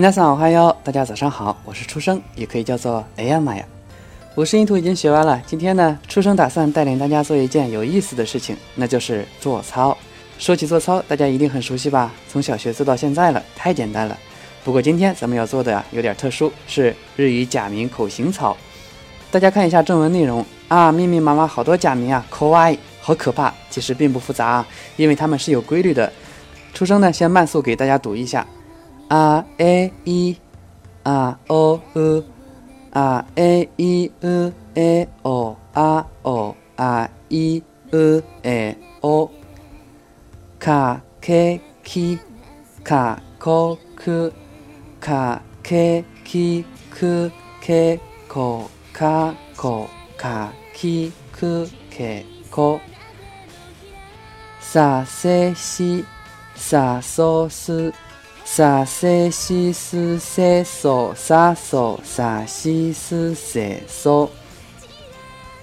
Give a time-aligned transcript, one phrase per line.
[0.00, 3.64] 皆さん好哟，大家早上好，我是初生，也可以叫做哎呀妈呀。
[4.36, 9.96] 五十音图已经学完了，今天呢，初生打算带领大家做一件有意思的事情，那就是做操。
[10.38, 12.12] 说起做操，大家一定很熟悉吧？
[12.30, 14.16] 从小学做到现在了，太简单了。
[14.62, 18.56] 不过今天咱们要做的呀，有点特殊，是日语假名口型操。
[19.32, 23.52] 大家看一下正文内容啊，密密麻麻好多假名啊，可爱，好可怕。
[23.68, 26.12] 其实并不复杂啊，因为它们是有规律的。
[26.72, 28.46] 初生呢，先慢速给大家读一下。
[29.10, 30.36] あえい
[31.04, 32.24] あおう
[32.92, 39.30] あえいうえおあおあいうえお
[40.58, 42.18] かけき
[42.84, 44.34] かこく
[45.00, 47.32] かけきく
[47.62, 49.88] けこかこ
[50.18, 52.78] かきくけこ
[54.60, 56.04] させし
[56.54, 57.94] さそす
[58.50, 64.30] させしすせそさそさしすせそ。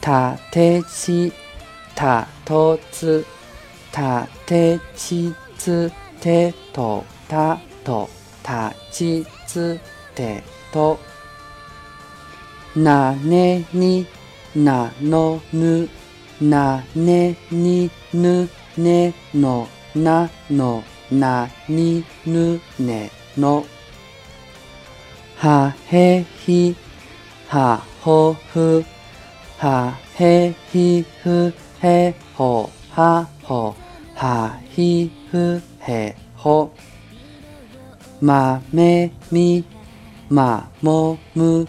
[0.00, 1.30] たてち
[1.94, 3.24] たとつ
[3.92, 8.08] たてちつてとたと
[8.42, 9.78] たちつ
[10.14, 10.98] てと。
[12.74, 14.06] なねに
[14.56, 15.88] なのぬ。
[16.40, 20.82] なねにぬねのなの。
[21.10, 23.64] なにぬねの。
[25.36, 26.76] はへひ
[27.48, 28.84] はほふ
[29.58, 32.70] はへひふへほ。
[32.90, 33.74] はほ
[34.14, 36.72] はひふへほ
[38.20, 39.64] まめみ
[40.28, 41.66] まもむ。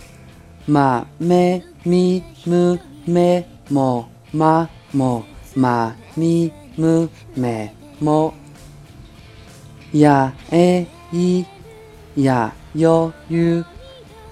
[0.68, 4.10] まめみむめも。
[4.34, 5.26] まも
[5.56, 8.34] まみむめも。
[9.94, 11.46] やえい
[12.16, 13.66] やよゆ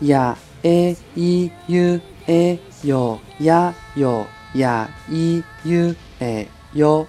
[0.01, 4.25] やえいゆえよやよ
[4.55, 7.07] やいゆえよ。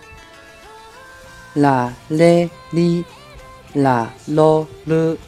[1.54, 3.04] られり
[3.74, 5.18] らろる。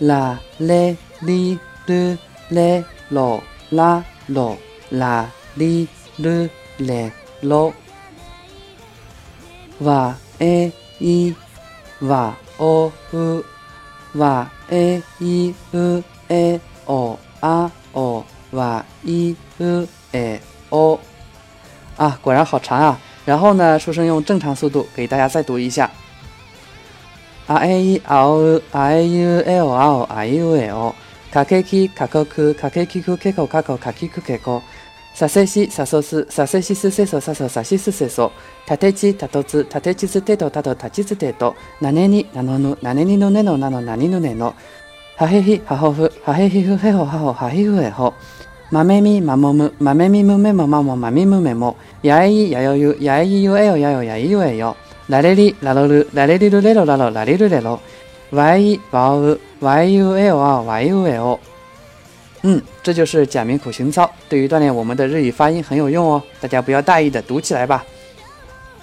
[0.00, 2.18] られりる
[2.50, 3.42] れろ
[3.72, 4.58] らろ。
[4.90, 7.72] らりるれろ。
[9.80, 11.34] わえい
[12.00, 13.44] わおう
[14.14, 21.00] わえいうえおあおわいうえお
[21.96, 22.96] 啊，果然好长啊！
[23.26, 25.90] 然后呢，书生用正常速度给大家再读一下。
[27.48, 30.94] あえいあおうあえいうえおあおあいうえお
[31.32, 34.62] かけきかこくかけきくけこかこかきくけこ
[35.18, 38.30] させしさそすさせしすせそさそさしすせそ。
[38.64, 41.56] たてちたとつたてちつてとたとたちつてと。
[41.80, 44.54] なねになのぬなねにのねのなのなにぬねの。
[45.16, 48.14] はへひはほふはへひふへほはほはひふへほ。
[48.70, 51.76] まめみまもむまめみむめもまもまみむめも。
[52.04, 54.76] やえいやよゆやえいゆえよやよやいゆえよ。
[55.08, 57.80] られりらろるられりるれろらろらりるれろ。
[58.30, 61.40] わいわおうわいゆえおあわいうえお
[62.43, 67.85] 嗯，这就是假名口型操，对于锻炼我们的日语发音很有用哦，大家不要大意的读起来吧。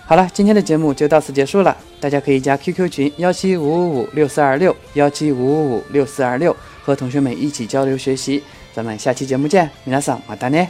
[0.06, 8.42] 好了，今天的节目就到此结束了，大家可以加 QQ 群幺七五五五六四二六幺七五五五六四二六，和同学们一起交流学习。
[8.72, 10.68] 咱们下期节目见，皆さんまたね。